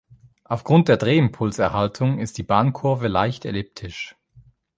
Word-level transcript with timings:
Aufgrund 0.45 0.87
der 0.87 0.97
Drehimpulserhaltung 0.97 2.17
ist 2.17 2.39
die 2.39 2.43
Bahnkurve 2.43 3.07
leicht 3.07 3.45
elliptisch. 3.45 4.15